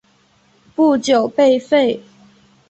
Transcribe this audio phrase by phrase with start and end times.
[0.73, 2.01] 不久被废。